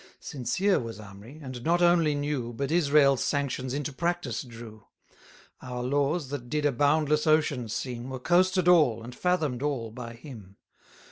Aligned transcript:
Sincere 0.19 0.79
was 0.79 0.97
Amri, 0.97 1.39
and 1.43 1.63
not 1.63 1.79
only 1.79 2.15
knew, 2.15 2.53
But 2.53 2.71
Israel's 2.71 3.23
sanctions 3.23 3.71
into 3.71 3.93
practice 3.93 4.41
drew; 4.41 4.85
Our 5.61 5.83
laws, 5.83 6.29
that 6.29 6.49
did 6.49 6.65
a 6.65 6.71
boundless 6.71 7.27
ocean 7.27 7.69
seem, 7.69 8.09
Were 8.09 8.17
coasted 8.17 8.67
all, 8.67 9.03
and 9.03 9.13
fathom'd 9.13 9.61
all 9.61 9.91
by 9.91 10.13
him. 10.13 10.55